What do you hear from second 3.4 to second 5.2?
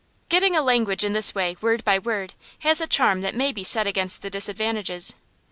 be set against the disadvantages.